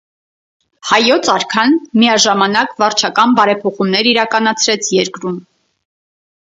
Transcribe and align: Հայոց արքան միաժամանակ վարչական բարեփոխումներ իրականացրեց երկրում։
Հայոց 0.91 1.29
արքան 1.33 1.75
միաժամանակ 2.01 2.73
վարչական 2.81 3.39
բարեփոխումներ 3.43 4.13
իրականացրեց 4.17 4.93
երկրում։ 5.01 5.41